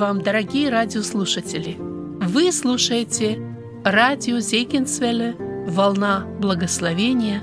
[0.00, 1.76] Вам, дорогие радиослушатели!
[1.78, 3.38] Вы слушаете
[3.84, 7.42] радио Зейкинсвелле «Волна благословения».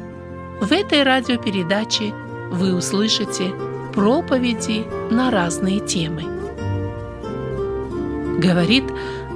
[0.59, 2.16] В этой радиопередаче
[2.52, 3.54] вы услышите
[3.94, 6.23] проповеди на разные темы.
[8.40, 8.86] Говорит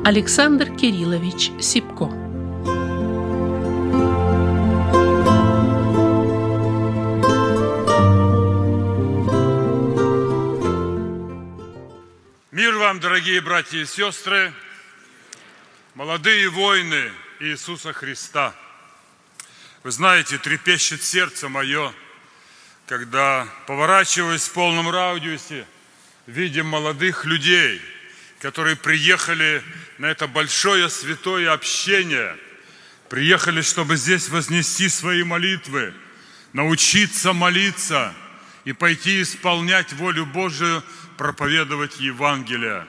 [0.03, 2.09] Александр Кириллович Сипко.
[12.91, 14.53] Вам, дорогие братья и сестры,
[15.95, 17.09] молодые воины
[17.39, 18.53] Иисуса Христа.
[19.83, 21.93] Вы знаете, трепещет сердце мое,
[22.87, 25.65] когда поворачиваясь в полном радиусе,
[26.27, 27.81] видим молодых людей–
[28.41, 29.63] которые приехали
[29.97, 32.35] на это большое святое общение,
[33.07, 35.93] приехали, чтобы здесь вознести свои молитвы,
[36.51, 38.13] научиться молиться
[38.65, 40.83] и пойти исполнять волю Божию,
[41.17, 42.85] проповедовать Евангелие.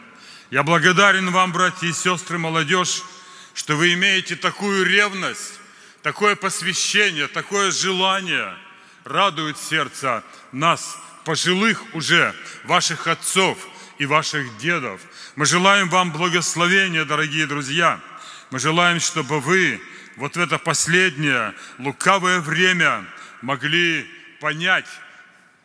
[0.51, 3.03] Я благодарен вам, братья и сестры, молодежь,
[3.55, 5.61] что вы имеете такую ревность,
[6.03, 8.55] такое посвящение, такое желание,
[9.05, 13.59] радует сердце нас, пожилых уже, ваших отцов
[13.99, 15.01] и ваших дедов–
[15.35, 17.99] мы желаем вам благословения, дорогие друзья.
[18.51, 19.81] Мы желаем, чтобы вы
[20.17, 23.07] вот в это последнее лукавое время
[23.41, 24.07] могли
[24.41, 24.87] понять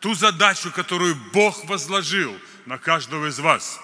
[0.00, 3.80] ту задачу, которую Бог возложил на каждого из вас.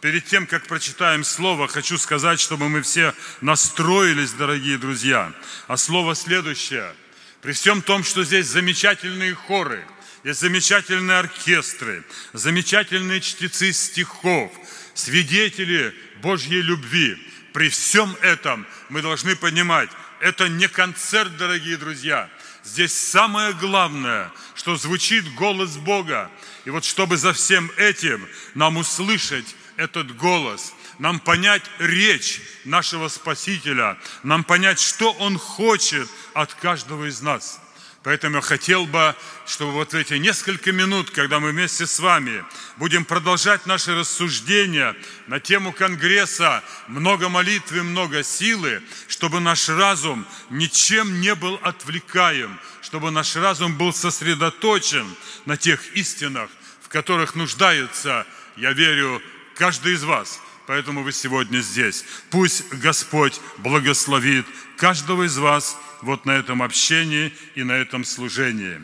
[0.00, 5.32] Перед тем, как прочитаем Слово, хочу сказать, чтобы мы все настроились, дорогие друзья.
[5.68, 6.94] А Слово следующее.
[7.42, 9.84] При всем том, что здесь замечательные хоры,
[10.24, 14.52] есть замечательные оркестры, замечательные чтецы стихов,
[14.94, 17.16] свидетели Божьей любви.
[17.52, 22.30] При всем этом мы должны понимать, это не концерт, дорогие друзья.
[22.64, 26.30] Здесь самое главное, что звучит голос Бога.
[26.64, 33.96] И вот чтобы за всем этим нам услышать этот голос, нам понять речь нашего Спасителя,
[34.22, 37.60] нам понять, что Он хочет от каждого из нас–
[38.02, 39.14] Поэтому я хотел бы,
[39.46, 42.44] чтобы вот в эти несколько минут, когда мы вместе с вами
[42.78, 44.96] будем продолжать наши рассуждения
[45.26, 53.10] на тему Конгресса «Много молитвы, много силы», чтобы наш разум ничем не был отвлекаем, чтобы
[53.10, 55.06] наш разум был сосредоточен
[55.44, 56.48] на тех истинах,
[56.80, 59.20] в которых нуждается, я верю,
[59.56, 60.40] каждый из вас.
[60.70, 62.04] Поэтому вы сегодня здесь.
[62.30, 68.80] Пусть Господь благословит каждого из вас– вот на этом общении и на этом служении.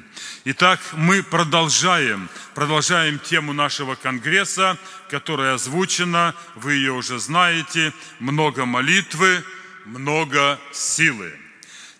[0.46, 4.76] Итак, мы продолжаем, продолжаем тему нашего конгресса,
[5.10, 9.44] которая озвучена, вы ее уже знаете, много молитвы,
[9.84, 11.32] много силы.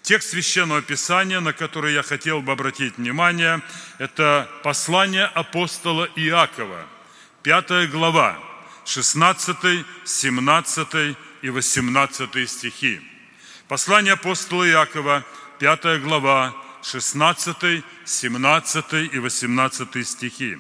[0.03, 3.63] Текст Священного Писания, на который я хотел бы обратить внимание,
[3.99, 6.85] это послание апостола Иакова,
[7.45, 8.37] 5 глава,
[8.87, 13.01] 16, 17 и 18 стихи.
[13.69, 15.25] Послание апостола Иакова,
[15.59, 20.59] 5 глава, 16, 17 и 18 стихи.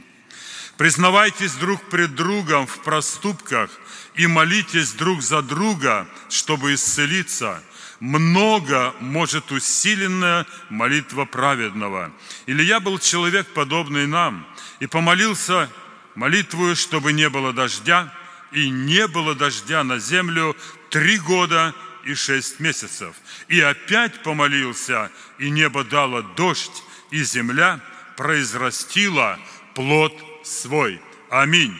[0.76, 3.70] «Признавайтесь друг пред другом в проступках
[4.16, 7.62] и молитесь друг за друга, чтобы исцелиться.
[8.00, 12.12] Много может усиленная молитва праведного.
[12.46, 14.46] Или я был человек, подобный нам,
[14.80, 15.70] и помолился
[16.16, 18.12] молитвую, чтобы не было дождя,
[18.50, 20.56] и не было дождя на землю
[20.90, 21.72] три года–
[22.06, 23.16] и шесть месяцев.
[23.48, 27.80] И опять помолился, и небо дало дождь, и земля
[28.16, 29.38] произрастила
[29.74, 31.00] плод свой.
[31.28, 31.76] Аминь.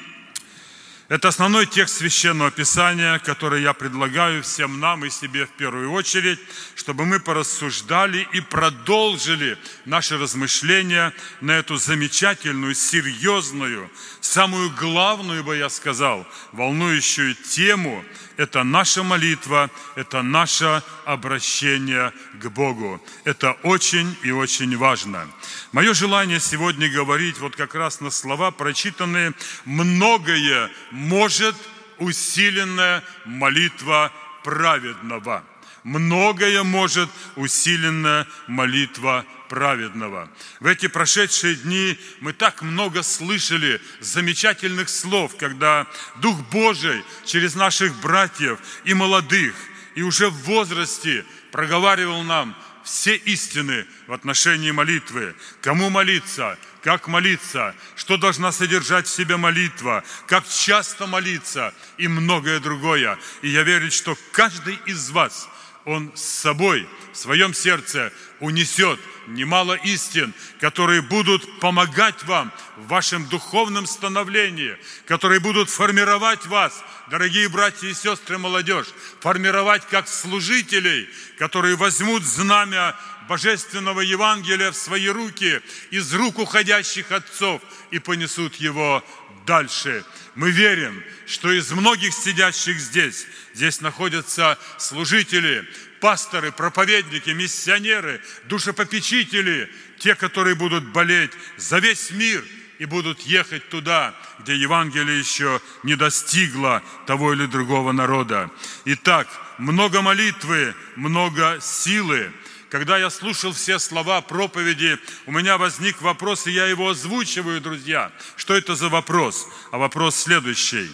[1.09, 6.41] Это основной текст Священного Писания, который я предлагаю всем нам и себе в первую очередь,
[6.75, 13.89] чтобы мы порассуждали и продолжили наши размышления на эту замечательную, серьезную,
[14.21, 18.05] самую главную, бы я сказал, волнующую тему–
[18.37, 23.03] это наша молитва, это наше обращение к Богу.
[23.25, 25.27] Это очень и очень важно.
[25.73, 29.33] Мое желание сегодня говорить вот как раз на слова, прочитанные
[29.65, 31.55] «многое может
[31.99, 34.13] усиленная молитва
[34.43, 35.45] праведного».
[35.87, 40.29] Многое может усиленная молитва праведного.
[40.59, 47.95] В эти прошедшие дни мы так много слышали замечательных слов, когда Дух Божий через наших
[48.01, 49.55] братьев и молодых,
[49.95, 52.57] и уже в возрасте проговаривал нам
[52.87, 55.35] все истины в отношении молитвы.
[55.61, 62.61] Кому молиться, как молиться, что должна содержать в себе молитва, как часто молиться и многое
[62.61, 63.19] другое.
[63.43, 65.49] И я верю, что каждый из вас–
[65.87, 68.99] Он с собой в своем сердце унесет
[69.29, 77.49] немало истин, которые будут помогать вам в вашем духовном становлении, которые будут формировать вас, дорогие
[77.49, 78.89] братья и сестры, молодежь,
[79.21, 82.97] формировать как служителей, которые возьмут знамя
[83.29, 85.61] Божественного Евангелия в свои руки
[85.91, 87.63] из рук уходящих отцов
[87.93, 89.05] и понесут его
[89.47, 90.05] дальше.
[90.35, 95.67] Мы верим, что из многих сидящих здесь, здесь находятся служители,
[96.01, 102.45] пасторы, проповедники, миссионеры, душепопечители, те, которые будут болеть за весь мир
[102.79, 108.51] и будут ехать туда, где Евангелие еще не достигло того или другого народа.
[108.85, 112.31] Итак, много молитвы, много силы.
[112.77, 118.13] Когда я слушал все слова проповеди, у меня возник вопрос, и я его озвучиваю, друзья.
[118.37, 119.49] Что это за вопрос?
[119.71, 120.91] А вопрос следующий.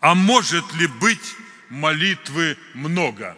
[0.00, 1.34] А может ли быть
[1.70, 3.36] молитвы много?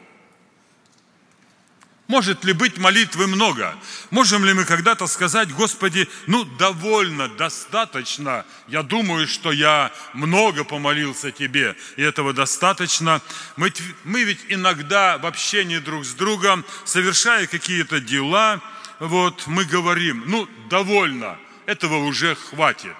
[2.10, 3.72] Может ли быть молитвы много?
[4.10, 11.30] Можем ли мы когда-то сказать, Господи, ну довольно, достаточно, я думаю, что я много помолился
[11.30, 13.22] Тебе, и этого достаточно.
[13.54, 13.72] Мы,
[14.02, 18.60] мы ведь иногда в общении друг с другом, совершая какие-то дела,
[18.98, 22.96] вот мы говорим, ну довольно, этого уже хватит.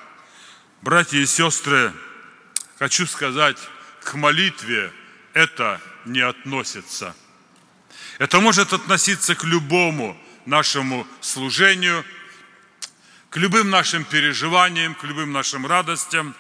[0.83, 1.93] Братья и сестры,
[2.79, 3.59] хочу сказать,
[4.05, 4.93] к молитве
[5.35, 7.17] это не относится–
[8.21, 10.15] это может относиться к любому
[10.45, 12.05] нашему служению,
[13.31, 16.35] к любым нашим переживаниям, к любым нашим радостям.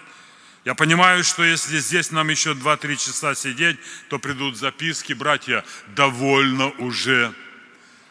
[0.67, 3.79] Я понимаю, что если здесь нам еще 2-3 часа сидеть,
[4.11, 5.65] то придут записки, братья,
[5.97, 7.33] довольно уже,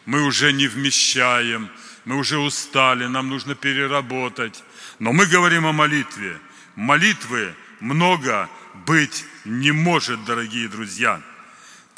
[0.07, 1.69] мы уже не вмещаем,
[2.05, 4.63] мы уже устали, нам нужно переработать.
[4.97, 6.39] Но мы говорим о молитве.
[6.75, 8.49] Молитвы много
[8.87, 11.21] быть не может, дорогие друзья.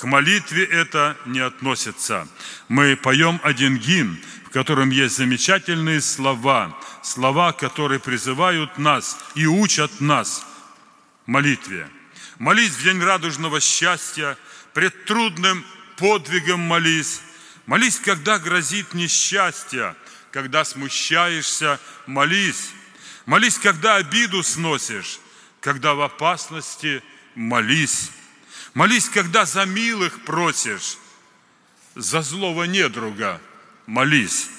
[0.01, 2.27] К молитве это не относится.
[2.69, 4.18] Мы поем один гимн,
[4.48, 10.44] в котором есть замечательные слова, слова, которые призывают нас и учат нас
[11.27, 11.88] молитве.
[12.39, 14.39] Молись в день радужного счастья,
[14.74, 15.63] пред трудным
[15.98, 17.21] подвигом молись.
[17.68, 19.95] Молись, когда грозит несчастье,
[20.31, 22.71] когда смущаешься, молись.
[23.27, 25.19] Молись, когда обиду сносишь,
[25.59, 27.04] когда в опасности
[27.36, 28.09] молись.
[28.73, 30.97] Молись, когда за милых просишь,
[31.95, 33.41] за злого недруга
[33.85, 34.50] молись.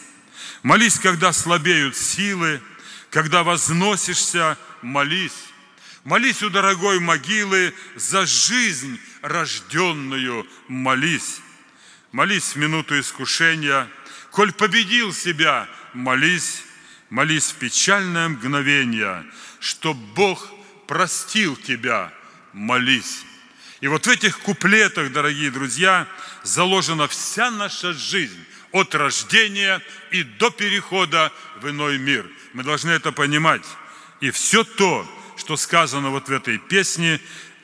[0.63, 2.61] Молись, когда слабеют силы,
[3.11, 5.49] когда возносишься, молись.
[6.05, 11.41] Молись у дорогой могилы за жизнь рожденную, молись.
[12.11, 13.89] Молись в минуту искушения,
[14.31, 16.65] коль победил себя, молись.
[17.09, 19.25] Молись в печальное мгновение,
[19.61, 20.51] чтоб Бог
[20.87, 22.13] простил тебя,
[22.55, 23.25] молись.
[23.83, 26.07] И вот в этих куплетах, дорогие друзья,
[26.45, 28.39] заложена вся наша жизнь
[28.71, 29.83] от рождения
[30.13, 32.25] и до перехода в иной мир.
[32.53, 33.65] Мы должны это понимать.
[34.21, 35.05] И все то,
[35.37, 37.21] что сказано вот в этой песне,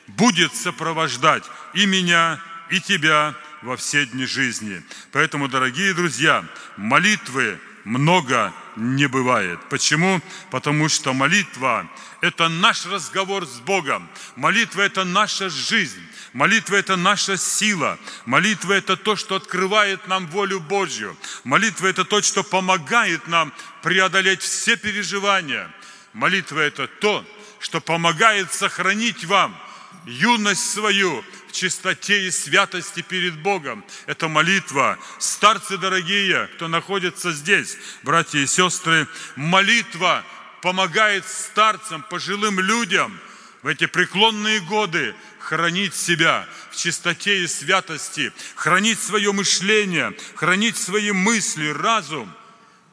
[0.09, 4.82] будет сопровождать и меня, и тебя во все дни жизни.
[5.12, 6.44] Поэтому, дорогие друзья,
[6.76, 9.58] молитвы много не бывает.
[9.70, 10.20] Почему?
[10.50, 11.88] Потому что молитва–
[12.20, 14.08] это наш разговор с Богом.
[14.37, 16.02] Молитва– это наша жизнь.
[16.35, 17.98] Молитва– это наша сила.
[18.27, 21.17] Молитва– это то, что открывает нам волю Божью.
[21.44, 25.74] Молитва– это то, что помогает нам преодолеть все переживания.
[26.12, 27.24] Молитва– это то,
[27.58, 29.56] что помогает сохранить вам
[30.05, 33.84] юность свою в чистоте и святости перед Богом.
[34.06, 34.98] Это молитва.
[35.19, 40.24] Старцы дорогие, кто находится здесь, братья и сестры, молитва
[40.62, 43.19] помогает старцам, пожилым людям
[43.62, 51.10] в эти преклонные годы хранить себя в чистоте и святости, хранить свое мышление, хранить свои
[51.10, 52.31] мысли, разум,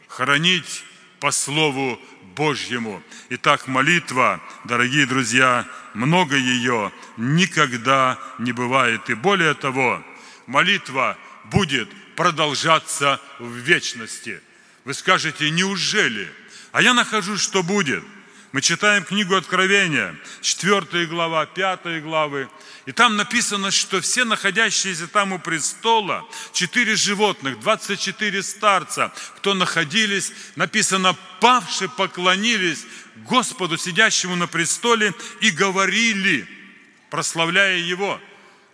[0.07, 0.85] хранить
[1.19, 1.99] по Слову
[2.35, 3.01] Божьему.
[3.29, 9.09] Итак, молитва, дорогие друзья, много ее никогда не бывает.
[9.09, 10.03] И более того,
[10.45, 14.41] молитва будет продолжаться в вечности.
[14.83, 16.29] Вы скажете, неужели?
[16.71, 18.03] А я нахожу, что будет–
[18.55, 22.47] мы читаем книгу Откровения, 4 глава, 5 главы,
[22.85, 30.31] и там написано, что все находящиеся там у престола, четыре животных, 24 старца, кто находились,
[30.55, 32.85] написано, павшие поклонились
[33.27, 36.47] Господу, сидящему на престоле, и говорили,
[37.09, 38.21] прославляя Его.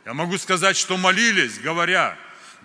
[0.05, 2.19] Я могу сказать, что молились, говоря,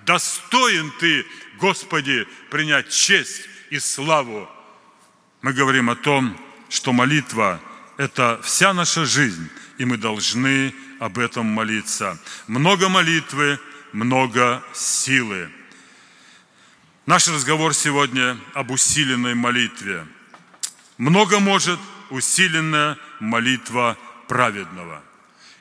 [0.05, 1.25] достоин Ты,
[1.57, 4.51] Господи, принять честь и славу.
[5.41, 6.39] Мы говорим о том,
[6.77, 7.59] что молитва–
[7.97, 12.19] это вся наша жизнь, и мы должны об этом молиться.
[12.49, 13.59] Много молитвы,
[13.93, 15.51] много силы.
[17.07, 20.07] Наш разговор сегодня об усиленной молитве.
[20.99, 21.81] Много может
[22.11, 23.97] усиленная молитва
[24.29, 25.03] праведного.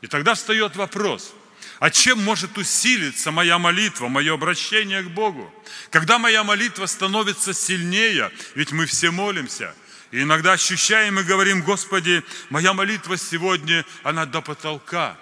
[0.01, 1.33] И тогда встает вопрос,
[1.79, 5.49] а чем может усилиться моя молитва, мое обращение к Богу?
[5.91, 9.73] Когда моя молитва становится сильнее, ведь мы все молимся–
[10.11, 15.17] и иногда ощущаем и говорим, Господи, моя молитва сегодня, она до потолка.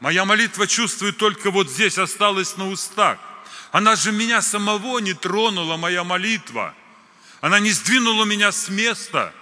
[0.00, 3.18] Моя молитва чувствует только вот здесь, осталась на устах.
[3.72, 6.74] Она же меня самого не тронула, моя молитва.
[7.40, 9.32] Она не сдвинула меня с места.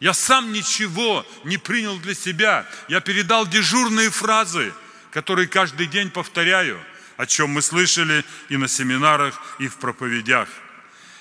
[0.00, 2.66] Я сам ничего не принял для себя.
[2.88, 4.72] Я передал дежурные фразы,
[5.12, 6.82] которые каждый день повторяю,
[7.16, 10.48] о чем мы слышали и на семинарах, и в проповедях.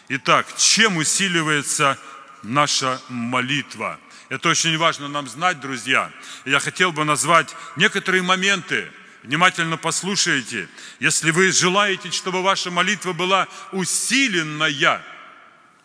[0.09, 1.97] Итак, чем усиливается
[2.43, 3.99] наша молитва?
[4.29, 6.11] Это очень важно нам знать, друзья.
[6.45, 8.89] Я хотел бы назвать некоторые моменты,
[9.23, 10.69] внимательно послушайте.
[10.99, 15.03] Если вы желаете, чтобы ваша молитва была усиленная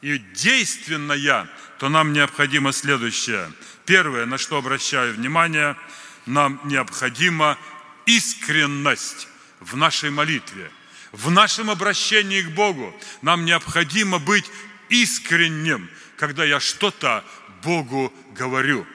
[0.00, 1.48] и действенная,
[1.78, 3.50] то нам необходимо следующее.
[3.84, 5.76] Первое, на что обращаю внимание,
[6.26, 7.58] нам необходима
[8.06, 9.28] искренность
[9.60, 10.70] в нашей молитве,
[11.12, 12.94] в нашем обращении к Богу.
[13.22, 14.46] Нам необходимо быть
[14.88, 17.24] искренним, когда я что-то
[17.62, 18.86] Богу говорю.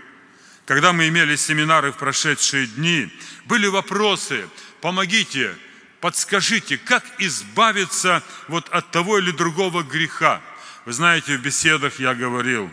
[0.65, 3.11] Когда мы имели семинары в прошедшие дни,
[3.45, 4.47] были вопросы,
[4.79, 5.55] помогите,
[5.99, 10.41] подскажите, как избавиться вот от того или другого греха.
[10.85, 12.71] Вы знаете, в беседах я говорил,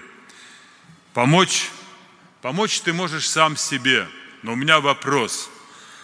[1.13, 1.71] помочь,
[2.41, 4.09] помочь ты можешь сам себе,
[4.43, 5.51] но у меня вопрос.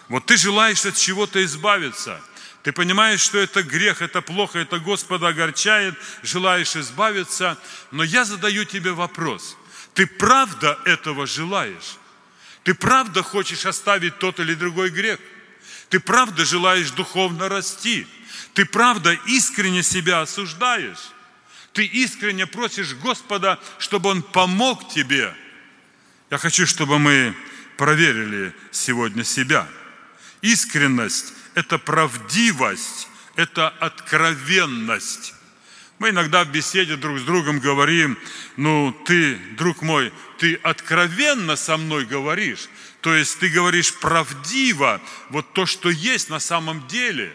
[0.09, 2.21] Вот ты желаешь от чего-то избавиться,
[2.65, 5.93] ты понимаешь, что это грех, это плохо, это Господа огорчает,
[6.23, 7.59] желаешь избавиться,
[7.91, 9.55] но я задаю тебе вопрос.
[9.93, 11.97] Ты правда этого желаешь?
[12.63, 15.19] Ты правда хочешь оставить тот или другой грех?
[15.89, 18.07] Ты правда желаешь духовно расти?
[18.55, 21.11] Ты правда искренне себя осуждаешь?
[21.71, 25.35] ты искренне просишь Господа, чтобы Он помог тебе.
[26.31, 27.35] Я хочу, чтобы мы
[27.77, 29.67] проверили сегодня себя.
[30.41, 35.33] Искренность– это правдивость, это откровенность.
[35.97, 38.17] Мы иногда в беседе друг с другом говорим,
[38.57, 42.69] ну ты, друг мой, ты откровенно со мной говоришь,
[43.01, 47.33] то есть ты говоришь правдиво, вот то, что есть на самом деле.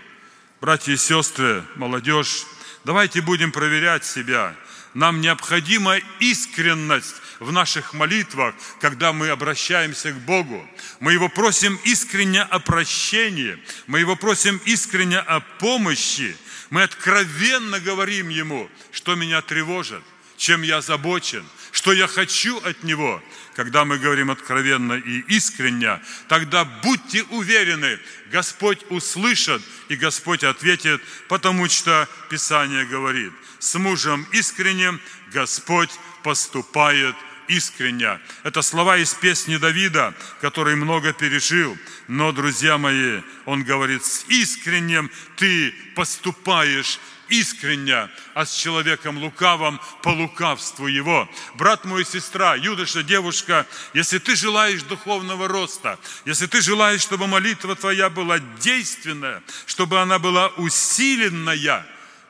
[0.60, 2.44] Братья и сестры, молодежь,
[2.84, 4.56] Давайте будем проверять себя.
[4.94, 10.64] Нам необходима искренность в наших молитвах, когда мы обращаемся к Богу.
[11.00, 16.36] Мы Его просим искренне о прощении, мы Его просим искренне о помощи.
[16.68, 20.02] Мы откровенно говорим Ему, что меня тревожит,
[20.36, 23.22] чем я озабочен, что я хочу от Него.
[23.56, 27.98] Когда мы говорим откровенно и искренне, тогда будьте уверены,
[28.30, 35.00] Господь услышит и Господь ответит, потому что Писание говорит, с мужем искренним
[35.32, 35.90] Господь
[36.22, 37.16] поступает
[37.50, 38.20] искренне.
[38.44, 41.76] Это слова из песни Давида, который много пережил.
[42.08, 50.10] Но, друзья мои, он говорит, с искренним ты поступаешь искренне, а с человеком лукавым по
[50.10, 51.28] лукавству его.
[51.54, 57.76] Брат мой сестра, юноша, девушка, если ты желаешь духовного роста, если ты желаешь, чтобы молитва
[57.76, 61.86] твоя была действенная, чтобы она была усиленная,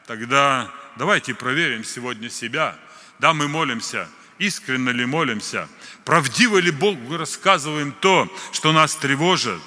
[0.07, 2.77] тогда давайте проверим сегодня себя.
[3.19, 4.09] Да, мы молимся,
[4.41, 5.69] искренне ли молимся,
[6.05, 9.61] правдиво ли Богу рассказываем то, что нас тревожит,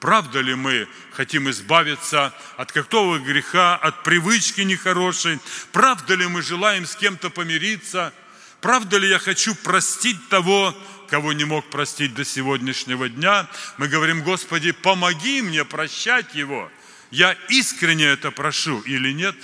[0.00, 5.40] Правда ли мы хотим избавиться от какого греха, от привычки нехорошей?
[5.72, 8.12] Правда ли мы желаем с кем-то помириться?
[8.60, 10.72] Правда ли я хочу простить того,
[11.10, 13.48] кого не мог простить до сегодняшнего дня?
[13.76, 16.70] Мы говорим, Господи, помоги мне прощать его.
[17.10, 19.34] Я искренне это прошу или нет?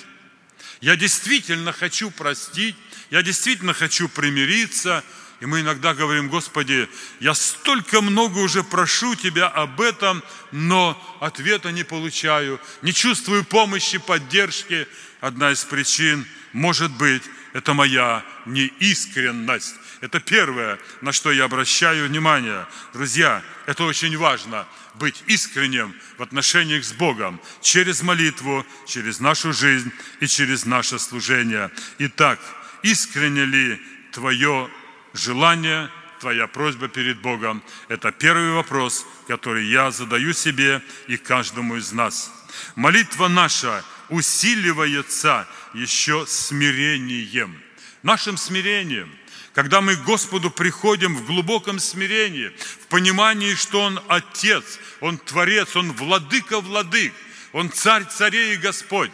[0.84, 2.76] Я действительно хочу простить,
[3.10, 5.02] я действительно хочу примириться–
[5.40, 6.88] и мы иногда говорим, Господи,
[7.20, 10.22] я столько много уже прошу Тебя об этом,
[10.52, 14.86] но ответа не получаю, не чувствую помощи, поддержки.
[15.20, 17.22] Одна из причин, может быть,
[17.52, 19.74] это моя неискренность.
[20.00, 22.66] Это первое, на что я обращаю внимание.
[22.92, 29.92] Друзья, это очень важно, быть искренним в отношениях с Богом через молитву, через нашу жизнь
[30.20, 31.70] и через наше служение.
[31.98, 32.38] Итак,
[32.82, 33.80] искренне ли
[34.12, 34.70] твое
[35.12, 37.62] желание, твоя просьба перед Богом.
[37.88, 42.32] Это первый вопрос, который я задаю себе и каждому из нас.
[42.76, 47.60] Молитва наша усиливается еще смирением,
[48.02, 49.10] нашим смирением–
[49.54, 52.48] когда мы к Господу приходим в глубоком смирении,
[52.82, 57.12] в понимании, что Он Отец, Он Творец, Он Владыка Владык,
[57.52, 59.12] Он царь царей и Господь,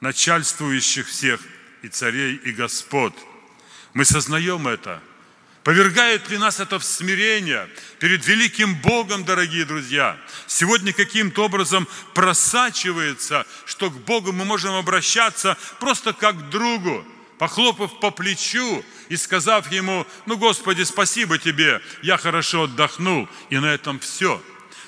[0.00, 1.40] начальствующих всех
[1.82, 3.14] и царей и Господ.
[3.94, 5.00] Мы сознаем это.
[5.62, 10.16] Повергает ли нас это в смирение перед великим Богом, дорогие друзья?
[10.48, 17.04] Сегодня каким-то образом просачивается, что к Богу мы можем обращаться просто как к другу,
[17.38, 23.66] похлопав по плечу и сказав ему, ну, Господи, спасибо Тебе, я хорошо отдохнул, и на
[23.66, 24.42] этом все.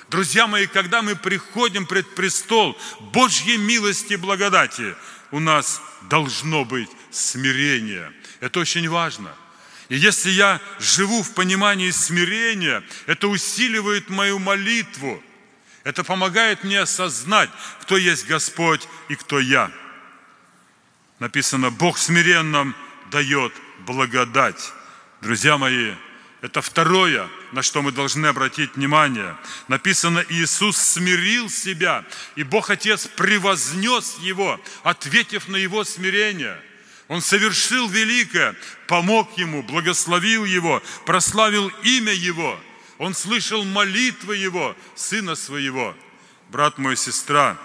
[0.09, 2.77] Друзья мои, когда мы приходим пред престол
[3.13, 4.95] Божьей милости и благодати,
[5.31, 8.11] у нас должно быть смирение.
[8.39, 9.31] Это очень важно.
[9.87, 15.21] И если я живу в понимании смирения, это усиливает мою молитву.
[15.83, 17.49] Это помогает мне осознать,
[17.81, 19.71] кто есть Господь и кто я.
[21.19, 22.75] Написано, Бог смиренным
[23.11, 23.53] дает
[23.85, 24.73] благодать.
[25.21, 25.93] Друзья мои,
[26.41, 29.35] это второе, на что мы должны обратить внимание.
[29.67, 32.05] Написано, Иисус смирил себя,
[32.35, 36.57] и Бог Отец превознес Его, ответив на Его смирение.
[37.09, 38.55] Он совершил великое,
[38.87, 42.57] помог Ему, благословил Его, прославил имя Его.
[42.99, 45.95] Он слышал молитвы Его, Сына Своего.
[46.49, 47.57] Брат мой, сестра,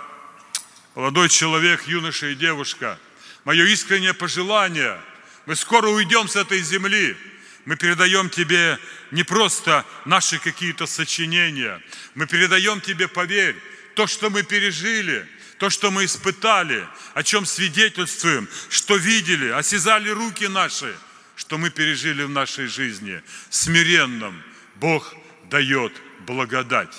[0.95, 2.99] молодой человек, юноша и девушка,
[3.45, 4.99] мое искреннее пожелание,
[5.47, 7.17] мы скоро уйдем с этой земли–
[7.65, 8.79] мы передаем Тебе
[9.11, 11.81] не просто наши какие-то сочинения,
[12.15, 13.57] мы передаем Тебе, поверь,
[13.95, 15.27] то, что мы пережили,
[15.59, 20.95] то, что мы испытали, о чем свидетельствуем, что видели, осязали руки наши,
[21.37, 23.23] что мы пережили в нашей жизни.
[23.51, 24.43] Смиренным
[24.77, 25.15] Бог
[25.49, 26.95] дает благодать.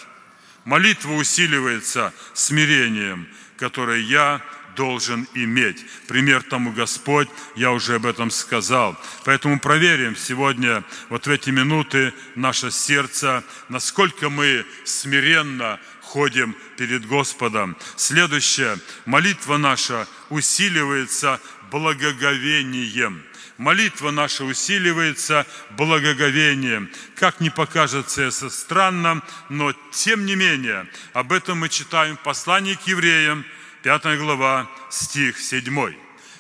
[0.64, 4.42] Молитва усиливается смирением, которое я
[4.76, 5.86] должен иметь.
[6.08, 9.00] Пример тому Господь, я уже об этом сказал.
[9.24, 17.76] Поэтому проверим сегодня, вот в эти минуты, наше сердце, насколько мы смиренно ходим перед Господом.
[17.96, 21.40] Следующее, молитва наша усиливается
[21.72, 23.24] благоговением.
[23.58, 26.90] Молитва наша усиливается благоговением.
[27.16, 32.76] Как не покажется это странным, но тем не менее, об этом мы читаем в послании
[32.76, 33.46] к евреям,
[33.86, 35.94] 5 глава, стих 7.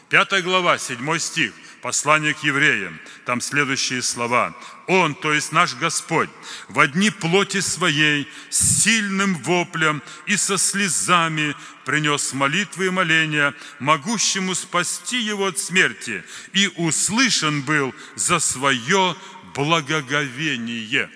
[0.09, 2.99] 5 глава, 7 стих, послание к евреям.
[3.23, 4.57] Там следующие слова.
[4.87, 6.31] Он, то есть наш Господь,
[6.69, 11.55] в одни плоти своей, с сильным воплем и со слезами
[11.85, 19.15] принес молитвы и моления, могущему спасти его от смерти, и услышан был за свое
[19.53, 21.11] благоговение.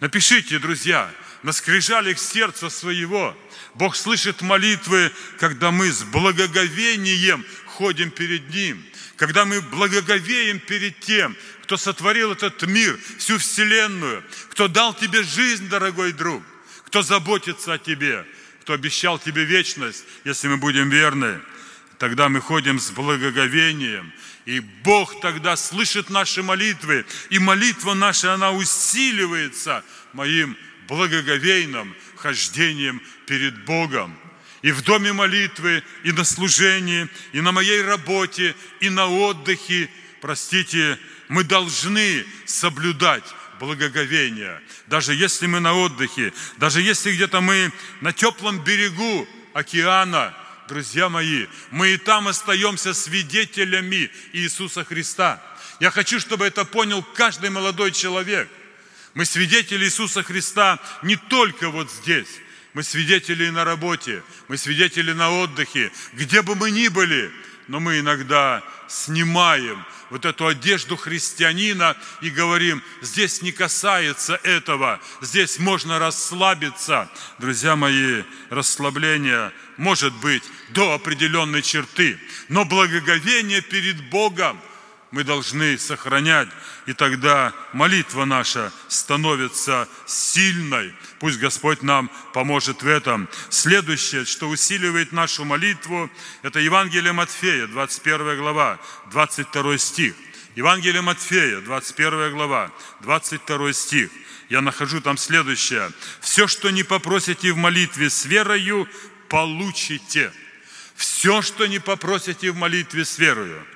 [0.00, 1.10] Напишите, друзья,
[1.42, 3.34] на скрижалях сердца своего–
[3.76, 8.82] Бог слышит молитвы, когда мы с благоговением ходим перед Ним,
[9.16, 15.68] когда мы благоговеем перед тем, кто сотворил этот мир, всю вселенную, кто дал тебе жизнь,
[15.68, 16.42] дорогой друг,
[16.86, 18.26] кто заботится о тебе,
[18.62, 21.40] кто обещал тебе вечность, если мы будем верны.
[21.98, 24.12] Тогда мы ходим с благоговением,
[24.46, 29.84] и Бог тогда слышит наши молитвы, и молитва наша, она усиливается
[30.14, 34.18] моим благоговейным хождением перед Богом.
[34.62, 39.88] И в доме молитвы, и на служении, и на моей работе, и на отдыхе,
[40.20, 43.24] простите, мы должны соблюдать
[43.58, 44.60] благоговение.
[44.86, 50.34] Даже если мы на отдыхе, даже если где-то мы на теплом берегу океана,
[50.68, 55.42] друзья мои, мы и там остаемся свидетелями Иисуса Христа.
[55.80, 58.48] Я хочу, чтобы это понял каждый молодой человек.
[59.16, 62.28] Мы свидетели Иисуса Христа не только вот здесь,
[62.74, 67.32] мы свидетели на работе, мы свидетели на отдыхе, где бы мы ни были,
[67.66, 75.58] но мы иногда снимаем вот эту одежду христианина и говорим, здесь не касается этого, здесь
[75.58, 77.10] можно расслабиться.
[77.38, 84.60] Друзья мои, расслабление может быть до определенной черты, но благоговение перед Богом–
[85.10, 86.48] мы должны сохранять,
[86.86, 90.92] и тогда молитва наша становится сильной.
[91.20, 93.28] Пусть Господь нам поможет в этом.
[93.48, 96.10] Следующее, что усиливает нашу молитву,
[96.42, 98.78] это Евангелие Матфея, 21 глава,
[99.10, 100.14] 22 стих.
[100.56, 104.10] Евангелие Матфея, 21 глава, 22 стих.
[104.48, 105.90] Я нахожу там следующее.
[106.20, 108.88] «Все, что не попросите в молитве с верою,
[109.28, 110.32] получите».
[110.94, 113.62] Все, что не попросите в молитве с верою–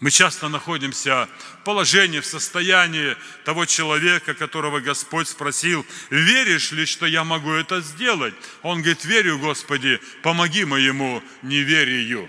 [0.00, 1.28] мы часто находимся
[1.60, 7.80] в положении, в состоянии того человека, которого Господь спросил, веришь ли, что я могу это
[7.80, 8.34] сделать?
[8.62, 12.28] Он говорит, верю, Господи, помоги моему неверию.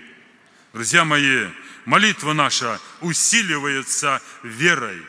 [0.72, 1.46] Друзья мои,
[1.84, 5.02] молитва наша усиливается верой,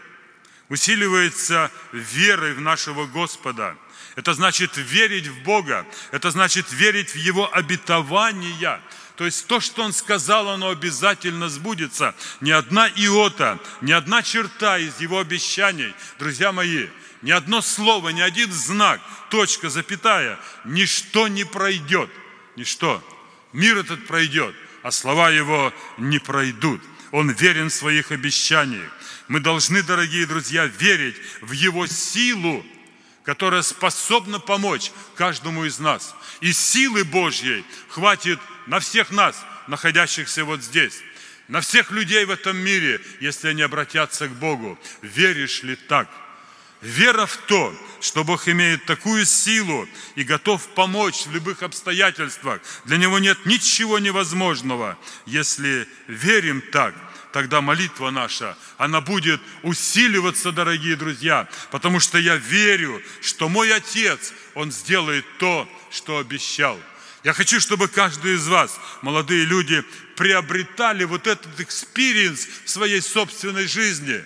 [0.68, 3.78] усиливается верой в нашего Господа.
[4.16, 5.86] Это значит верить в Бога.
[6.12, 8.82] Это значит верить в Его обетования.
[9.20, 12.16] То есть то, что Он сказал, оно обязательно сбудется.
[12.40, 16.88] Ни одна иота, ни одна черта из Его обещаний, друзья мои,
[17.22, 22.10] ни одно слово, ни один знак, точка, запятая, ничто не пройдет.
[22.56, 23.04] Ничто.
[23.52, 26.82] Мир этот пройдет, а слова Его не пройдут.
[27.12, 28.90] Он верен в своих обещаниях.
[29.28, 32.66] Мы должны, дорогие друзья, верить в Его силу,
[33.24, 36.16] которая способна помочь каждому из нас.
[36.42, 41.02] И силы Божьей хватит на всех нас, находящихся вот здесь,
[41.48, 44.78] на всех людей в этом мире, если они обратятся к Богу.
[45.02, 46.10] Веришь ли так?
[46.82, 52.62] Вера в то, что Бог имеет такую силу и готов помочь в любых обстоятельствах.
[52.86, 54.98] Для Него нет ничего невозможного.
[55.26, 56.96] Если верим так–
[57.32, 64.34] тогда молитва наша, она будет усиливаться, дорогие друзья, потому что я верю, что мой Отец,
[64.56, 66.80] Он сделает то, что обещал.
[67.24, 69.84] Я хочу, чтобы каждый из вас, молодые люди,
[70.16, 74.24] приобретали вот этот experience в своей собственной жизни.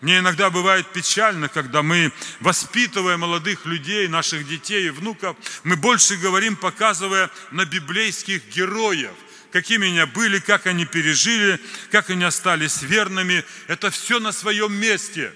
[0.00, 6.16] Мне иногда бывает печально, когда мы, воспитывая молодых людей, наших детей и внуков, мы больше
[6.16, 9.12] говорим, показывая на библейских героев–
[9.52, 11.60] какими они были, как они пережили,
[11.90, 13.44] как они остались верными.
[13.68, 15.32] Это все на своем месте.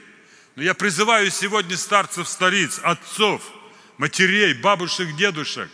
[0.56, 3.42] Но я призываю сегодня старцев, стариц, отцов,
[3.98, 5.68] матерей, бабушек, дедушек.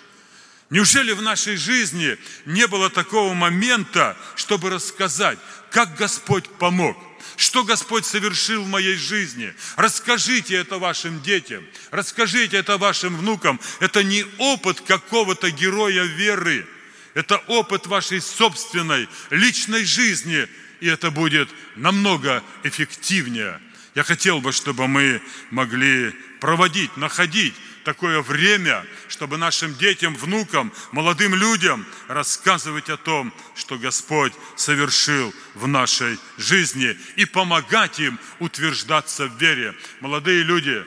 [0.70, 5.38] Неужели в нашей жизни не было такого момента, чтобы рассказать,
[5.70, 6.96] как Господь помог?
[7.36, 9.52] Что Господь совершил в моей жизни?
[9.76, 13.60] Расскажите это вашим детям, расскажите это вашим внукам.
[13.80, 16.66] Это не опыт какого-то героя веры,
[17.14, 20.48] это опыт вашей собственной личной жизни,
[20.80, 23.60] и это будет намного эффективнее.
[23.94, 25.20] Я хотел бы, чтобы мы
[25.50, 33.78] могли проводить, находить такое время, чтобы нашим детям, внукам, молодым людям рассказывать о том, что
[33.78, 39.74] Господь совершил в нашей жизни и помогать им утверждаться в вере.
[40.00, 40.84] Молодые люди,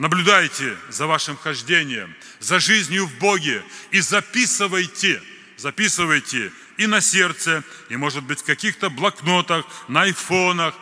[0.00, 5.22] наблюдайте за вашим хождением, за жизнью в Боге и записывайте,
[5.58, 10.74] записывайте и на сердце, и, может быть, в каких-то блокнотах, на айфонах,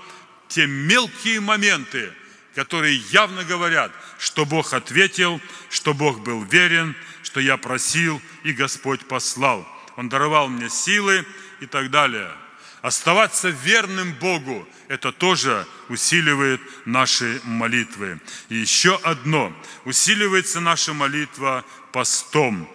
[0.46, 2.12] те мелкие моменты,
[2.54, 9.04] которые явно говорят, что Бог ответил, что Бог был верен, что я просил, и Господь
[9.08, 9.66] послал.
[9.96, 11.26] Он даровал мне силы
[11.58, 12.30] и так далее–
[12.80, 18.20] Оставаться верным Богу– это тоже усиливает наши молитвы.
[18.48, 19.52] И еще одно–
[19.84, 22.68] усиливается наша молитва постом.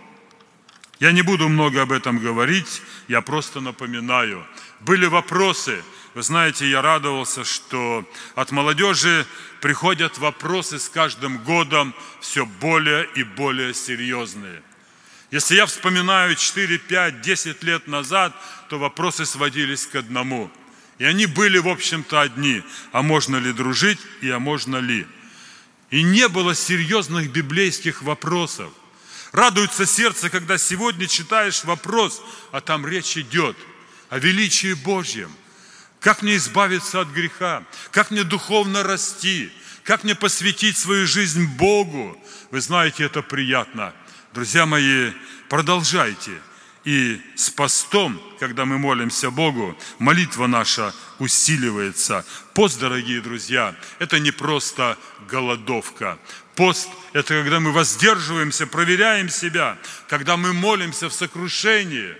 [0.99, 4.45] Я не буду много об этом говорить, я просто напоминаю.
[4.80, 9.26] Были вопросы, вы знаете, я радовался, что от молодежи
[9.60, 14.62] приходят вопросы с каждым годом все более и более серьезные–
[15.34, 18.36] если я вспоминаю 4, 5, 10 лет назад,
[18.69, 20.52] то вопросы сводились к одному.
[20.99, 22.63] И они были, в общем-то, одни.
[22.91, 25.08] А можно ли дружить и а можно ли?
[25.89, 28.71] И не было серьезных библейских вопросов.
[29.32, 33.58] Радуется сердце, когда сегодня читаешь вопрос, а там речь идет
[34.10, 35.32] о величии Божьем.
[35.99, 37.63] Как мне избавиться от греха?
[37.91, 39.51] Как мне духовно расти?
[39.84, 42.17] Как мне посвятить свою жизнь Богу?
[42.51, 43.93] Вы знаете, это приятно–
[44.34, 45.12] Друзья мои,
[45.47, 46.32] продолжайте.
[46.84, 52.26] И с постом, когда мы молимся Богу, молитва наша усиливается.
[52.54, 54.98] Пост, дорогие друзья, это не просто
[55.30, 56.19] голодовка.
[56.56, 59.78] Пост– это когда мы воздерживаемся, проверяем себя,
[60.10, 62.17] когда мы молимся в сокрушении.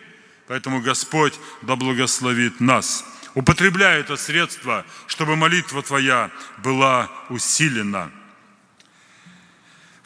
[0.48, 3.06] Поэтому Господь да благословит нас.
[3.36, 8.12] Употребляй это средство, чтобы молитва твоя была усилена.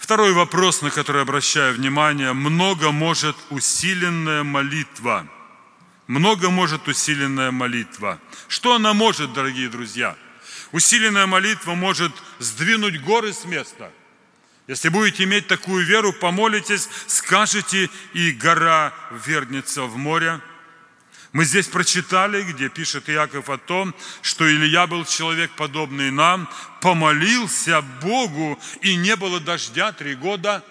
[0.08, 2.32] Второй вопрос, на который обращаю внимание.
[2.32, 5.28] Много может усиленная молитва.
[6.08, 8.17] Много может усиленная молитва.
[8.48, 10.15] Что она может, дорогие друзья?
[10.72, 13.91] Усиленная молитва может сдвинуть горы с места.
[14.67, 18.93] Если будете иметь такую веру, помолитесь, скажете, и гора
[19.26, 20.39] вернется в море–
[21.38, 26.50] мы здесь прочитали, где пишет Иаков о том, что Илья был человек, подобный нам,
[26.82, 30.63] помолился Богу, и не было дождя три года.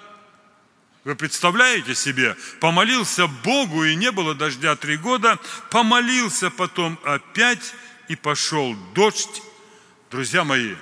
[1.05, 2.37] Вы представляете себе?
[2.59, 5.39] Помолился Богу, и не было дождя три года,
[5.71, 7.73] помолился потом опять,
[8.09, 9.43] и пошел дождь.
[10.11, 10.75] Друзья мои,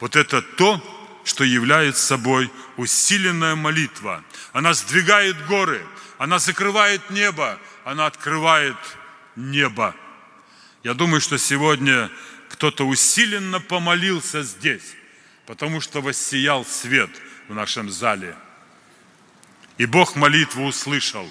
[0.00, 0.82] вот это то,
[1.22, 4.24] что является собой усиленная молитва.
[4.52, 5.80] Она сдвигает горы,
[6.18, 8.76] она закрывает небо, она открывает
[9.36, 9.94] небо.
[10.82, 12.10] Я думаю, что сегодня
[12.48, 14.96] кто-то усиленно помолился здесь,
[15.46, 17.10] потому что воссиял свет.
[17.48, 18.36] в нашем зале.
[19.76, 21.28] И Бог молитву услышал.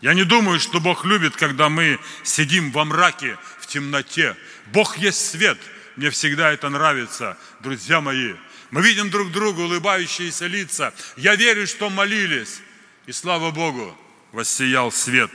[0.00, 4.34] Я не думаю, что Бог любит, когда мы сидим во мраке, в темноте.
[4.72, 5.58] Бог есть свет.
[5.96, 8.32] Мне всегда это нравится, друзья мои.
[8.70, 10.94] Мы видим друг друга улыбающиеся лица.
[11.18, 12.62] Я верю, что молились.
[13.06, 13.94] И слава Богу,
[14.32, 15.30] воссиял свет.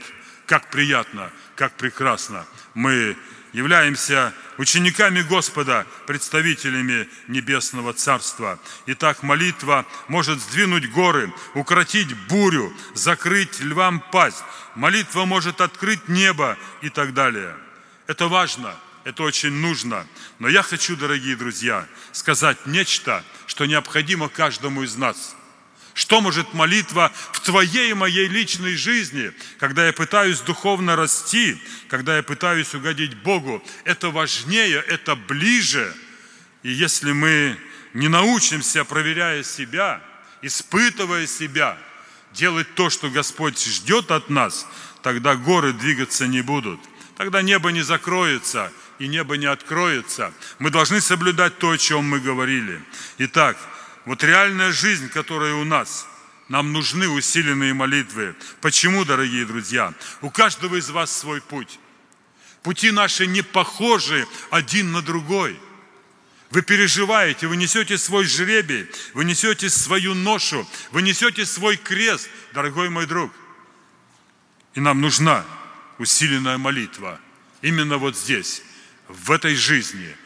[0.48, 2.46] Как приятно, как прекрасно.
[2.72, 3.18] Мы
[3.52, 8.58] являемся учениками Господа, представителями Небесного Царства.
[8.86, 14.42] Итак, молитва может сдвинуть горы, укротить бурю, закрыть львам пасть.
[14.74, 17.54] Молитва может открыть небо и так далее.
[18.06, 20.06] Это важно, это очень нужно.
[20.38, 25.36] Но я хочу, дорогие друзья, сказать нечто, что необходимо каждому из нас–
[25.98, 32.18] что может молитва в твоей и моей личной жизни, когда я пытаюсь духовно расти, когда
[32.18, 33.60] я пытаюсь угодить Богу?
[33.82, 35.92] Это важнее, это ближе.
[36.62, 37.58] И если мы
[37.94, 40.00] не научимся, проверяя себя,
[40.40, 41.76] испытывая себя,
[42.32, 44.68] делать то, что Господь ждет от нас,
[45.02, 46.78] тогда горы двигаться не будут.
[47.16, 50.32] Тогда небо не закроется и небо не откроется.
[50.60, 52.80] Мы должны соблюдать то, о чем мы говорили.
[53.18, 53.56] Итак,
[54.08, 56.08] вот реальная жизнь, которая у нас.
[56.48, 58.34] Нам нужны усиленные молитвы.
[58.62, 59.92] Почему, дорогие друзья?
[60.22, 61.78] У каждого из вас свой путь.
[62.62, 65.60] Пути наши не похожи один на другой.
[66.50, 72.88] Вы переживаете, вы несете свой жребий, вы несете свою ношу, вы несете свой крест, дорогой
[72.88, 73.30] мой друг.
[74.72, 75.44] И нам нужна
[75.98, 77.20] усиленная молитва.
[77.60, 78.62] Именно вот здесь,
[79.06, 80.16] в этой жизни,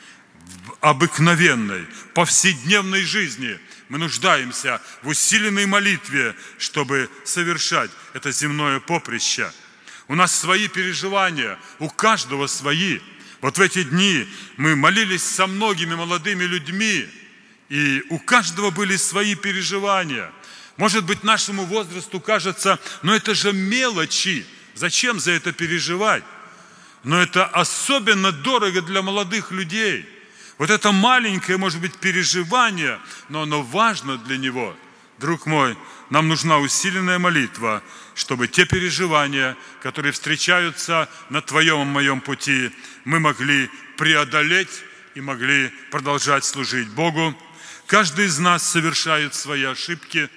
[0.81, 3.59] обыкновенной, повседневной жизни–
[3.93, 9.53] мы нуждаемся в усиленной молитве, чтобы совершать это земное поприще.
[10.09, 13.01] У нас свои переживания, у каждого свои.
[13.43, 17.07] Вот в эти дни мы молились со многими молодыми людьми,
[17.69, 20.33] и у каждого были свои переживания.
[20.79, 26.25] Может быть, нашему возрасту кажется, но это же мелочи, зачем за это переживать?
[27.05, 30.09] Но это особенно дорого для молодых людей–
[30.63, 34.77] вот это маленькое, может быть, переживание, но оно важно для него.
[35.19, 35.77] Друг мой,
[36.09, 37.83] нам нужна усиленная молитва,
[38.15, 42.71] чтобы те переживания, которые встречаются на твоем и моем пути,
[43.05, 44.85] мы могли преодолеть
[45.17, 47.37] и могли продолжать служить Богу.
[47.89, 50.31] Каждый из нас совершает свои ошибки.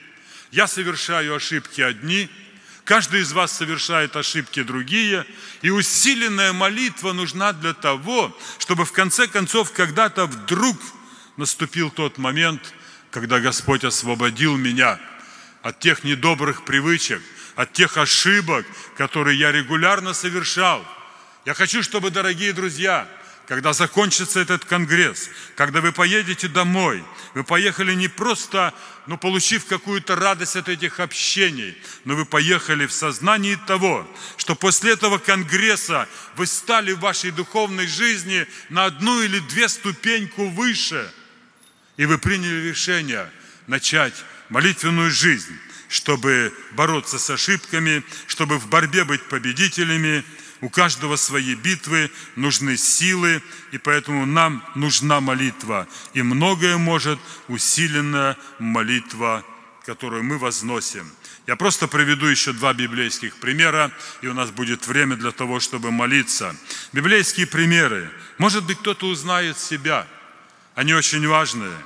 [0.50, 2.32] Я совершаю ошибки одни–
[2.86, 5.26] Каждый из вас совершает ошибки другие,
[5.64, 10.78] и усиленная молитва нужна для того, чтобы в конце концов когда-то вдруг
[11.36, 12.76] наступил тот момент,
[13.10, 15.00] когда Господь освободил меня
[15.64, 17.24] от тех недобрых привычек,
[17.56, 18.68] от тех ошибок,
[18.98, 20.86] которые я регулярно совершал.
[21.44, 23.08] Я хочу, чтобы, дорогие друзья,
[23.48, 27.04] когда закончится этот конгресс, когда вы поедете домой,
[27.34, 28.74] вы поехали не просто,
[29.08, 34.94] ну, получив какую-то радость от этих общений, но вы поехали в сознании того, что после
[34.94, 41.12] этого конгресса вы стали в вашей духовной жизни на одну или две ступеньку выше,
[41.98, 43.30] и вы приняли решение
[43.68, 44.16] начать
[44.50, 45.56] молитвенную жизнь,
[45.88, 50.24] чтобы бороться с ошибками, чтобы в борьбе быть победителями–
[50.62, 53.42] у каждого свои битвы, нужны силы,
[53.72, 55.88] и поэтому нам нужна молитва.
[56.14, 59.44] И многое может усиленная молитва,
[59.86, 61.12] которую мы возносим.
[61.48, 63.92] Я просто приведу еще два библейских примера,
[64.22, 66.56] и у нас будет время для того, чтобы молиться.
[66.92, 68.10] Библейские примеры.
[68.40, 70.08] Может быть, кто-то узнает себя.
[70.74, 71.78] Они очень важные.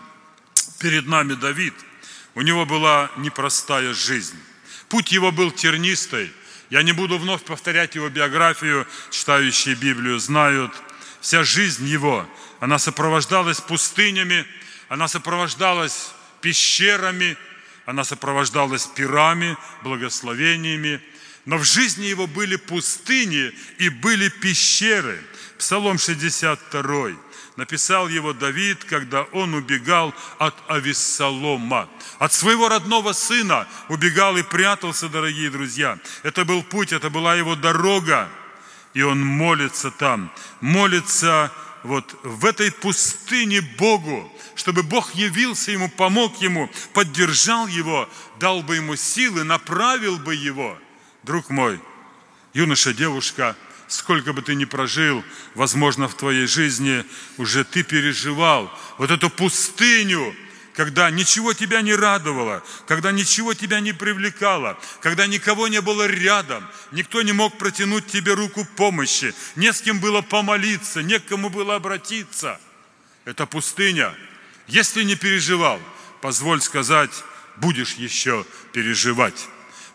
[0.80, 1.74] Перед нами Давид.
[2.36, 4.38] У него была непростая жизнь.
[4.88, 6.32] Путь его был тернистый,
[6.70, 10.72] я не буду вновь повторять его биографию, читающие Библию знают.
[11.20, 12.28] Вся жизнь его,
[12.60, 14.46] она сопровождалась пустынями,
[14.88, 17.38] она сопровождалась пещерами,
[17.86, 21.02] она сопровождалась пирами, благословениями.
[21.46, 25.20] Но в жизни его были пустыни и были пещеры.
[25.58, 27.12] Псалом 62
[27.60, 31.90] написал его Давид, когда он убегал от Авессалома.
[32.18, 36.00] От своего родного сына убегал и прятался, дорогие друзья.
[36.24, 38.30] Это был путь, это была его дорога.
[38.94, 41.52] И он молится там, молится
[41.84, 48.78] вот в этой пустыне Богу, чтобы Бог явился ему, помог ему, поддержал его, дал бы
[48.78, 50.78] ему силы, направил бы его.
[51.24, 51.80] Друг мой,
[52.54, 53.56] юноша, девушка–
[53.90, 55.24] сколько бы ты ни прожил,
[55.56, 57.04] возможно, в твоей жизни
[57.38, 60.34] уже ты переживал вот эту пустыню,
[60.76, 66.66] когда ничего тебя не радовало, когда ничего тебя не привлекало, когда никого не было рядом,
[66.92, 71.50] никто не мог протянуть тебе руку помощи, не с кем было помолиться, не к кому
[71.50, 72.62] было обратиться.
[73.26, 74.14] Это пустыня.
[74.68, 75.82] Если не переживал,
[76.22, 77.12] позволь сказать,
[77.58, 79.50] будешь еще переживать.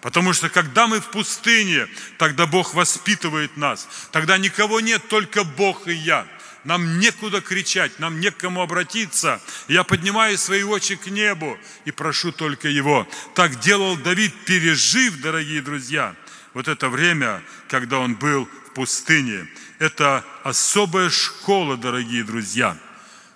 [0.05, 1.89] Потому что когда мы в пустыне,
[2.19, 3.89] тогда Бог воспитывает нас.
[4.13, 6.27] Тогда никого нет, только Бог и я.
[6.65, 9.41] Нам некуда кричать, нам некому обратиться.
[9.67, 13.09] Я поднимаю свои очи к небу и прошу только Его.
[13.35, 16.15] Так делал Давид, пережив, дорогие друзья,
[16.53, 19.49] вот это время, когда он был в пустыне.
[19.79, 22.77] Это особая школа, дорогие друзья.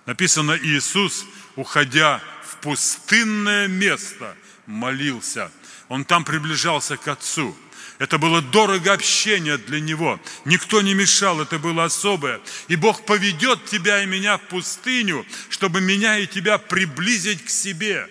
[0.05, 1.25] Написано, Иисус,
[1.57, 5.51] уходя в пустынное место, молился–
[5.89, 7.57] он там приближался к Отцу.
[7.99, 10.21] Это было дорого общение для него.
[10.45, 12.41] Никто не мешал, это было особое.
[12.69, 18.09] И Бог поведет тебя и меня в пустыню, чтобы меня и тебя приблизить к себе.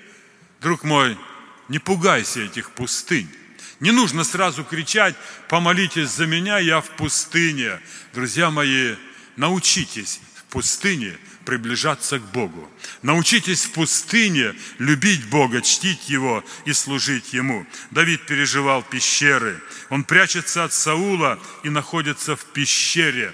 [0.60, 1.18] Друг мой,
[1.70, 3.30] не пугайся этих пустынь.
[3.80, 5.16] Не нужно сразу кричать,
[5.48, 7.80] помолитесь за меня, я в пустыне.
[8.14, 8.96] Друзья мои,
[9.36, 12.70] научитесь в пустыне приближаться к Богу.
[13.04, 17.66] Научитесь в пустыне любить Бога, чтить Его и служить Ему.
[17.90, 19.58] Давид переживал пещеры.
[19.90, 23.34] Он прячется от Саула и находится в пещере.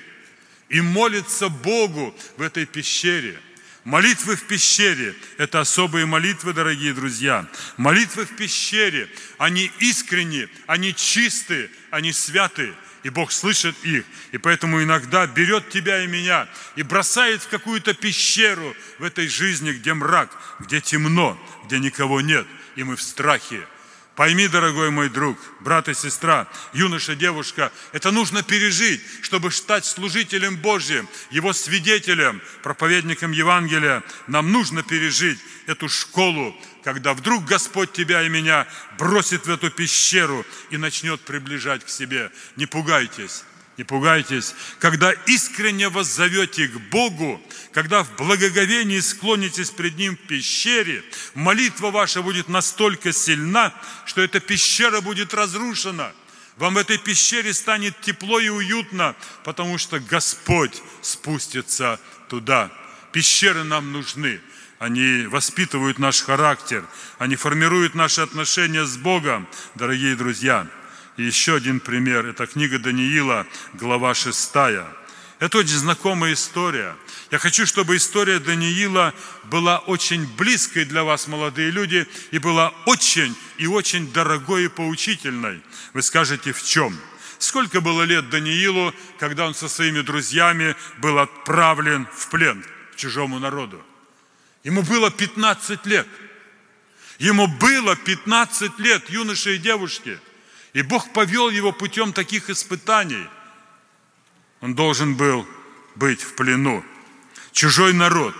[0.69, 3.39] И молится Богу в этой пещере.
[3.83, 7.47] Молитвы в пещере– это особые молитвы, дорогие друзья.
[7.77, 14.05] Молитвы в пещере, они искренние, они чистые, они святые и Бог слышит их.
[14.31, 19.71] И поэтому иногда берет тебя и меня и бросает в какую-то пещеру в этой жизни,
[19.71, 23.67] где мрак, где темно, где никого нет, и мы в страхе.
[24.15, 30.57] Пойми, дорогой мой друг, брат и сестра, юноша, девушка, это нужно пережить, чтобы стать служителем
[30.57, 34.03] Божьим, Его свидетелем, проповедником Евангелия.
[34.27, 38.67] Нам нужно пережить эту школу, когда вдруг Господь тебя и меня
[38.99, 42.31] бросит в эту пещеру и начнет приближать к себе.
[42.55, 43.43] Не пугайтесь,
[43.77, 44.53] не пугайтесь.
[44.79, 51.91] Когда искренне вас зовете к Богу, когда в благоговении склонитесь пред Ним в пещере, молитва
[51.91, 53.73] ваша будет настолько сильна,
[54.05, 56.11] что эта пещера будет разрушена.
[56.57, 62.71] Вам в этой пещере станет тепло и уютно, потому что Господь спустится туда.
[63.11, 64.39] Пещеры нам нужны–
[64.83, 66.83] они воспитывают наш характер,
[67.17, 70.67] они формируют наши отношения с Богом, дорогие друзья.
[71.17, 74.51] Еще один пример, это книга Даниила, глава 6.
[75.37, 76.95] Это очень знакомая история.
[77.29, 83.35] Я хочу, чтобы история Даниила была очень близкой для вас, молодые люди, и была очень
[83.57, 85.61] и очень дорогой и поучительной.
[85.93, 86.97] Вы скажете, в чем?
[87.37, 93.37] Сколько было лет Даниилу, когда он со своими друзьями был отправлен в плен к чужому
[93.37, 93.83] народу?
[94.63, 96.07] Ему было 15 лет.
[97.19, 100.19] Ему было 15 лет, юноши и девушки.
[100.73, 103.27] И Бог повел его путем таких испытаний.
[104.59, 105.47] Он должен был
[105.95, 106.83] быть в плену.
[107.51, 108.35] Чужой народ,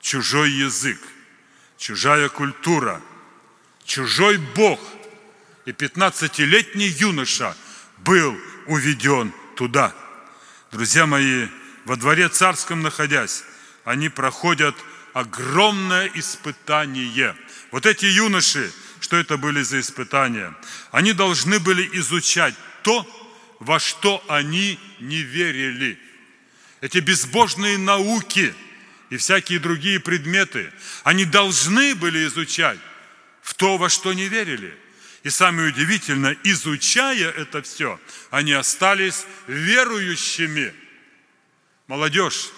[0.00, 1.00] чужой язык,
[1.76, 3.02] чужая культура,
[3.84, 4.80] чужой Бог.
[5.64, 7.56] И 15-летний юноша
[7.98, 9.94] был уведен туда.
[10.70, 11.48] Друзья мои,
[11.84, 13.44] во дворе царском находясь,
[13.84, 14.76] они проходят
[15.12, 17.36] огромное испытание.
[17.70, 18.72] Вот эти юноши,
[19.02, 20.54] что это были за испытания?
[20.90, 23.06] Они должны были изучать то,
[23.58, 25.98] во что они не верили.
[26.80, 28.54] Эти безбожные науки
[29.10, 30.72] и всякие другие предметы,
[31.04, 32.78] они должны были изучать
[33.42, 34.76] в то, во что не верили.
[35.22, 40.74] И самое удивительное, изучая это все, они остались верующими.
[41.86, 42.50] Молодежь,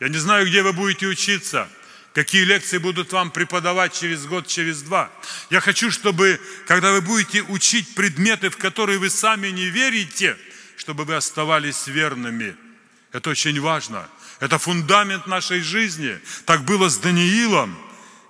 [0.00, 1.68] я не знаю, где вы будете учиться–
[2.12, 5.10] какие лекции будут вам преподавать через год, через два.
[5.50, 10.36] Я хочу, чтобы, когда вы будете учить предметы, в которые вы сами не верите,
[10.76, 12.56] чтобы вы оставались верными.
[13.12, 14.08] Это очень важно.
[14.40, 16.18] Это фундамент нашей жизни.
[16.46, 17.76] Так было с Даниилом.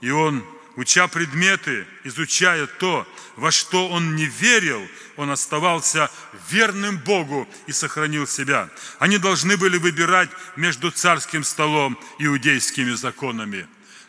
[0.01, 0.45] И он,
[0.77, 3.07] уча предметы, изучая то,
[3.37, 6.11] во что он не верил, он оставался
[6.51, 8.71] верным Богу и сохранил себя.
[8.99, 13.67] Они должны были выбирать между царским столом и иудейскими законами.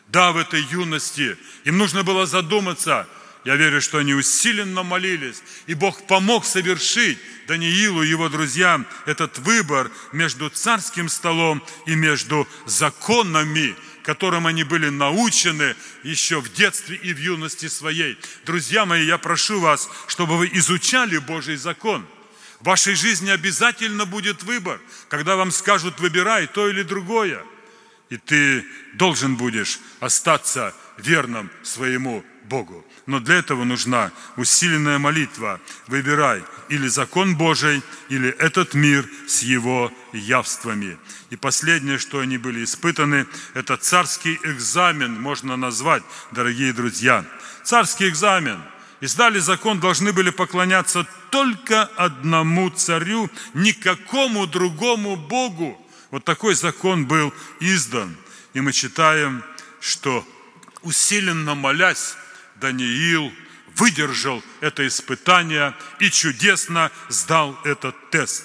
[0.08, 3.08] Да, в этой юности им нужно было задуматься.
[3.44, 7.18] Я верю, что они усиленно молились, и Бог помог совершить
[7.48, 14.88] Даниилу и его друзьям этот выбор между царским столом и между законами, которым они были
[14.88, 18.18] научены еще в детстве и в юности своей.
[18.44, 22.06] Друзья мои, я прошу вас, чтобы вы изучали Божий закон.
[22.60, 27.44] В вашей жизни обязательно будет выбор, когда вам скажут, выбирай то или другое.
[28.08, 32.84] И ты должен будешь остаться верным своему Богу.
[33.06, 35.58] Но для этого нужна усиленная молитва.
[35.86, 40.98] Выбирай или закон Божий, или этот мир с его явствами.
[41.30, 47.24] И последнее, что они были испытаны, это царский экзамен, можно назвать, дорогие друзья.
[47.64, 48.60] Царский экзамен.
[49.00, 55.80] И сдали закон, должны были поклоняться только одному царю, никакому другому Богу.
[56.10, 58.14] Вот такой закон был издан.
[58.52, 59.42] И мы читаем,
[59.80, 60.22] что
[60.82, 62.16] усиленно молясь,
[62.62, 63.32] Даниил
[63.74, 68.44] выдержал это испытание и чудесно сдал этот тест.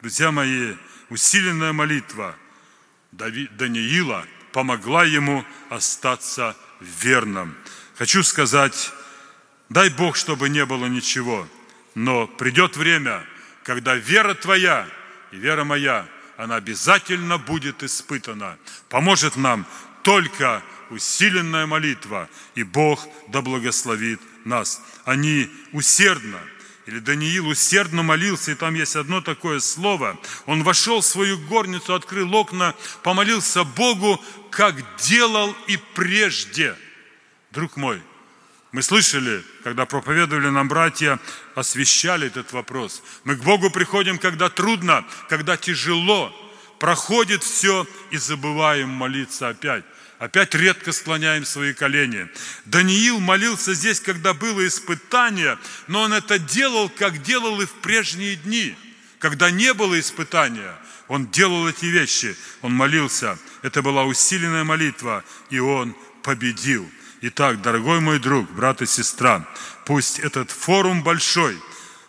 [0.00, 0.74] Друзья мои,
[1.10, 2.36] усиленная молитва
[3.10, 7.56] Даниила помогла ему остаться верным.
[7.96, 8.92] Хочу сказать,
[9.68, 11.48] дай Бог, чтобы не было ничего,
[11.96, 13.26] но придет время,
[13.64, 14.88] когда вера твоя
[15.32, 16.06] и вера моя,
[16.36, 18.56] она обязательно будет испытана.
[18.88, 19.66] Поможет нам
[20.04, 24.82] только усиленная молитва, и Бог да благословит нас.
[25.04, 26.40] Они усердно,
[26.86, 30.18] или Даниил усердно молился, и там есть одно такое слово.
[30.46, 36.74] Он вошел в свою горницу, открыл окна, помолился Богу, как делал и прежде.
[37.50, 38.02] Друг мой,
[38.72, 41.18] мы слышали, когда проповедовали нам братья,
[41.54, 43.02] освещали этот вопрос.
[43.24, 46.34] Мы к Богу приходим, когда трудно, когда тяжело,
[46.78, 49.84] проходит все и забываем молиться опять.
[50.18, 52.28] Опять редко склоняем свои колени.
[52.64, 58.34] Даниил молился здесь, когда было испытание, но он это делал, как делал и в прежние
[58.34, 58.76] дни.
[59.20, 60.74] Когда не было испытания,
[61.06, 63.38] он делал эти вещи, он молился.
[63.62, 66.88] Это была усиленная молитва, и он победил.
[67.20, 69.48] Итак, дорогой мой друг, брат и сестра,
[69.86, 71.56] пусть этот форум большой,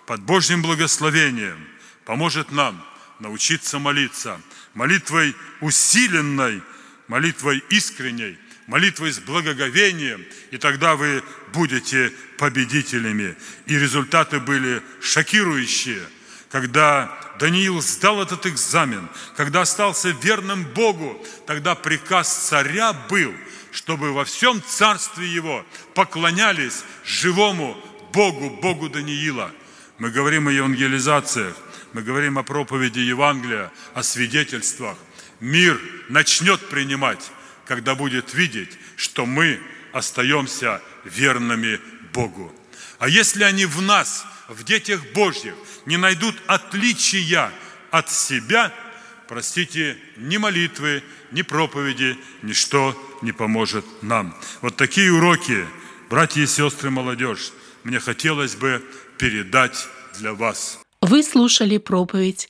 [0.07, 1.67] под Божьим благословением,
[2.05, 2.83] поможет нам
[3.19, 4.41] научиться молиться
[4.73, 6.61] молитвой усиленной,
[7.09, 8.37] молитвой искренней,
[8.67, 13.35] молитвой с благоговением, и тогда вы будете победителями.
[13.65, 16.01] И результаты были шокирующие.
[16.49, 23.33] Когда Даниил сдал этот экзамен, когда остался верным Богу, тогда приказ царя был,
[23.71, 27.75] чтобы во всем царстве его поклонялись живому
[28.13, 29.51] Богу, Богу Даниила.
[29.97, 31.55] Мы говорим о евангелизациях,
[31.93, 34.95] мы говорим о проповеди Евангелия, о свидетельствах
[35.39, 35.79] мир
[36.09, 37.31] начнет принимать,
[37.65, 39.59] когда будет видеть, что мы
[39.93, 41.79] остаемся верными
[42.13, 42.53] Богу.
[42.99, 45.53] А если они в нас, в детях Божьих,
[45.85, 47.51] не найдут отличия
[47.91, 48.73] от себя,
[49.27, 54.35] простите, ни молитвы, ни проповеди, ничто не поможет нам.
[54.61, 55.65] Вот такие уроки,
[56.09, 57.51] братья и сестры, молодежь,
[57.83, 58.83] мне хотелось бы
[59.17, 59.87] передать
[60.17, 60.79] для вас.
[61.01, 62.49] Вы слушали проповедь